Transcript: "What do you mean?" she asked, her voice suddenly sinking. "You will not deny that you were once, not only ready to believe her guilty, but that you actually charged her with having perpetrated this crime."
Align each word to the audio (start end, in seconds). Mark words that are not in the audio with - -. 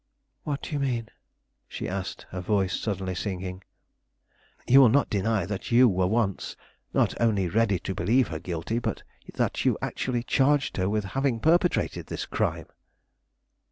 "What 0.45 0.63
do 0.63 0.71
you 0.71 0.79
mean?" 0.79 1.09
she 1.67 1.87
asked, 1.87 2.25
her 2.31 2.41
voice 2.41 2.73
suddenly 2.75 3.13
sinking. 3.13 3.63
"You 4.67 4.81
will 4.81 4.89
not 4.89 5.11
deny 5.11 5.45
that 5.45 5.71
you 5.71 5.87
were 5.87 6.07
once, 6.07 6.55
not 6.91 7.13
only 7.21 7.47
ready 7.47 7.77
to 7.77 7.93
believe 7.93 8.29
her 8.29 8.39
guilty, 8.39 8.79
but 8.79 9.03
that 9.35 9.63
you 9.63 9.77
actually 9.79 10.23
charged 10.23 10.77
her 10.77 10.89
with 10.89 11.03
having 11.03 11.39
perpetrated 11.39 12.07
this 12.07 12.25
crime." 12.25 12.65